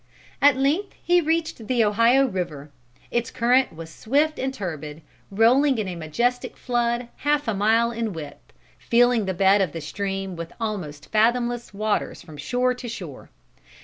At 0.41 0.57
length 0.57 0.95
he 1.03 1.21
reached 1.21 1.67
the 1.67 1.83
Ohio 1.83 2.25
river. 2.25 2.71
Its 3.11 3.29
current 3.29 3.71
was 3.75 3.93
swift 3.93 4.39
and 4.39 4.51
turbid, 4.51 5.03
rolling 5.29 5.77
in 5.77 5.87
a 5.87 5.95
majestic 5.95 6.57
flood 6.57 7.09
half 7.17 7.47
a 7.47 7.53
mile 7.53 7.91
in 7.91 8.11
width, 8.11 8.51
filling 8.79 9.25
the 9.25 9.35
bed 9.35 9.61
of 9.61 9.73
the 9.73 9.79
stream 9.81 10.35
with 10.35 10.53
almost 10.59 11.11
fathomless 11.11 11.71
waters 11.71 12.23
from 12.23 12.37
shore 12.37 12.73
to 12.73 12.89
shore. 12.89 13.29